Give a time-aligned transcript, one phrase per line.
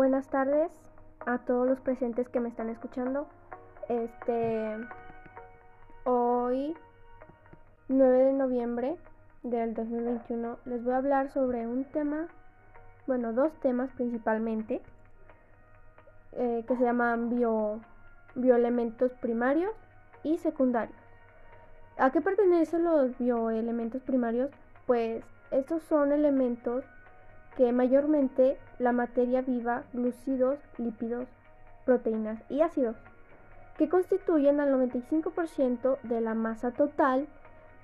[0.00, 0.70] Buenas tardes
[1.26, 3.26] a todos los presentes que me están escuchando.
[3.86, 4.78] Este
[6.04, 6.74] hoy
[7.88, 8.96] 9 de noviembre
[9.42, 12.28] del 2021 les voy a hablar sobre un tema,
[13.06, 14.80] bueno, dos temas principalmente
[16.32, 17.80] eh, que se llaman bio,
[18.36, 19.74] bioelementos primarios
[20.22, 20.96] y secundarios.
[21.98, 24.50] ¿A qué pertenecen los bioelementos primarios?
[24.86, 26.86] Pues estos son elementos
[27.60, 31.28] que mayormente la materia viva, glucidos, lípidos,
[31.84, 32.96] proteínas y ácidos,
[33.76, 37.28] que constituyen al 95% de la masa total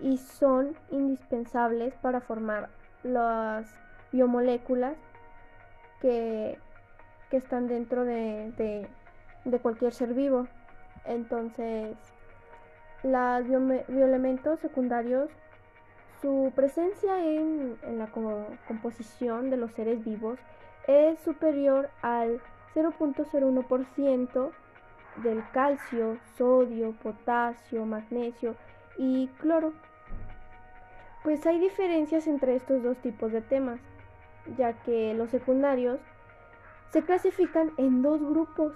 [0.01, 2.71] y son indispensables para formar
[3.02, 3.71] las
[4.12, 4.97] biomoléculas
[6.01, 6.59] que,
[7.30, 8.88] que están dentro de,
[9.45, 10.47] de, cualquier ser vivo.
[11.05, 11.99] Entonces,
[13.02, 13.47] los
[13.88, 15.29] bioelementos secundarios
[16.20, 18.09] su presencia en, la
[18.66, 20.38] composición de los seres vivos
[20.86, 22.40] es superior al
[22.74, 24.50] 0.01%
[25.22, 28.54] del calcio, sodio, potasio, magnesio
[28.98, 29.72] y cloro.
[31.24, 33.80] Pues hay diferencias entre estos dos tipos de temas,
[34.56, 35.98] ya que los secundarios
[36.90, 38.72] se clasifican en dos grupos,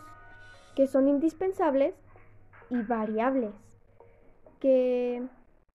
[0.74, 1.94] que son indispensables
[2.70, 3.52] y variables,
[4.58, 5.22] que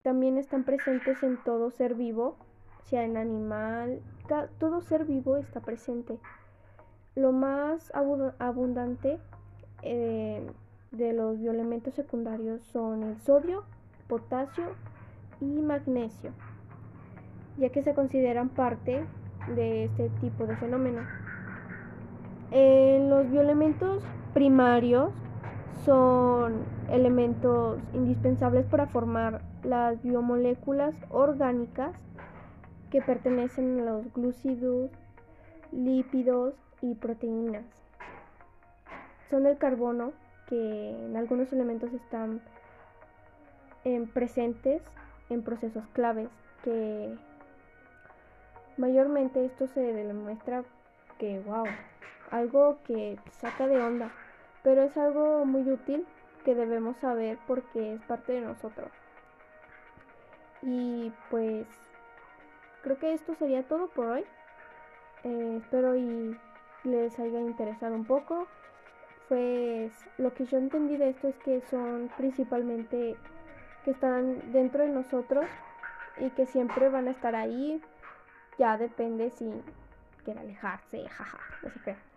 [0.05, 2.35] también están presentes en todo ser vivo,
[2.83, 4.03] sea en animal,
[4.59, 6.19] todo ser vivo está presente.
[7.15, 7.91] Lo más
[8.37, 9.17] abundante
[9.81, 10.45] eh,
[10.91, 13.63] de los bioelementos secundarios son el sodio,
[14.07, 14.65] potasio
[15.41, 16.29] y magnesio,
[17.57, 19.03] ya que se consideran parte
[19.55, 21.01] de este tipo de fenómeno.
[22.51, 24.03] En los bioelementos
[24.35, 25.11] primarios
[25.83, 31.95] son elementos indispensables para formar las biomoléculas orgánicas
[32.91, 34.91] que pertenecen a los glúcidos,
[35.71, 37.65] lípidos y proteínas.
[39.29, 40.13] Son el carbono
[40.47, 42.41] que en algunos elementos están
[44.13, 44.81] presentes
[45.29, 46.29] en procesos claves
[46.63, 47.15] que
[48.77, 50.63] mayormente esto se demuestra
[51.19, 51.65] que wow,
[52.31, 54.11] algo que saca de onda
[54.65, 56.07] pero es algo muy útil
[56.43, 58.89] que debemos saber porque es parte de nosotros.
[60.63, 61.67] Y pues
[62.81, 64.25] creo que esto sería todo por hoy.
[65.23, 66.35] Eh, espero y
[66.83, 68.47] les haya interesado un poco.
[69.29, 73.15] Pues lo que yo entendí de esto es que son principalmente
[73.83, 75.45] que están dentro de nosotros
[76.17, 77.79] y que siempre van a estar ahí.
[78.57, 79.47] Ya depende si
[80.23, 82.14] quiere alejarse, jaja, no sé qué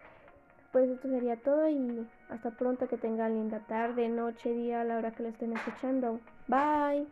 [0.73, 4.99] pues esto sería todo y hasta pronto que tengan linda tarde, noche, día a la
[4.99, 6.21] hora que lo estén escuchando.
[6.49, 7.07] Bye.